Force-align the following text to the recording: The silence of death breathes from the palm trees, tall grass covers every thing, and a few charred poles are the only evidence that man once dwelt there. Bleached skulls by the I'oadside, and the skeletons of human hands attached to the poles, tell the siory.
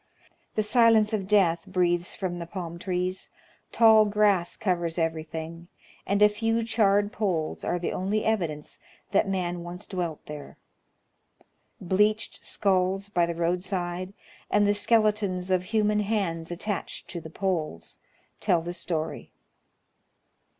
The 0.55 0.63
silence 0.63 1.13
of 1.13 1.27
death 1.27 1.63
breathes 1.67 2.15
from 2.15 2.39
the 2.39 2.47
palm 2.47 2.79
trees, 2.79 3.29
tall 3.71 4.05
grass 4.05 4.57
covers 4.57 4.97
every 4.97 5.21
thing, 5.23 5.67
and 6.07 6.23
a 6.23 6.27
few 6.27 6.63
charred 6.63 7.11
poles 7.11 7.63
are 7.63 7.77
the 7.77 7.91
only 7.93 8.25
evidence 8.25 8.79
that 9.11 9.29
man 9.29 9.61
once 9.61 9.85
dwelt 9.85 10.25
there. 10.25 10.57
Bleached 11.79 12.43
skulls 12.43 13.09
by 13.09 13.27
the 13.27 13.33
I'oadside, 13.35 14.13
and 14.49 14.67
the 14.67 14.73
skeletons 14.73 15.51
of 15.51 15.65
human 15.65 15.99
hands 15.99 16.49
attached 16.49 17.07
to 17.09 17.21
the 17.21 17.29
poles, 17.29 17.99
tell 18.39 18.63
the 18.63 18.71
siory. 18.71 19.29